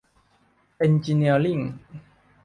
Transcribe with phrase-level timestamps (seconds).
[0.77, 1.59] เอนจิเนียริ่ง